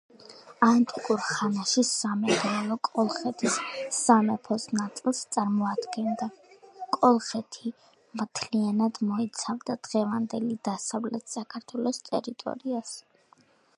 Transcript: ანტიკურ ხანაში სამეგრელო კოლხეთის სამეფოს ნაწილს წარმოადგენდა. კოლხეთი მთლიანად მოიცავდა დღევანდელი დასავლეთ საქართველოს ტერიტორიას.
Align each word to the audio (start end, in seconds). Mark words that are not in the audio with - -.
ანტიკურ 0.67 1.19
ხანაში 1.25 1.81
სამეგრელო 1.89 2.77
კოლხეთის 2.87 3.57
სამეფოს 3.97 4.63
ნაწილს 4.77 5.19
წარმოადგენდა. 5.35 6.27
კოლხეთი 6.97 7.73
მთლიანად 8.21 8.97
მოიცავდა 9.11 9.75
დღევანდელი 9.89 10.57
დასავლეთ 10.71 11.37
საქართველოს 11.37 12.01
ტერიტორიას. 12.09 12.97